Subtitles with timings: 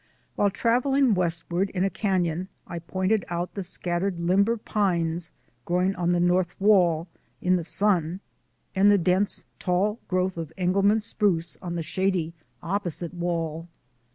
[0.35, 5.29] While travelling west ward in a canon I pointed out the scattered limber pines
[5.63, 7.07] growing on the north wall,
[7.39, 8.19] in the sun,
[8.73, 12.33] and the dense, tall growth of Engelmann spruce on the shady,
[12.63, 13.67] opposite wall.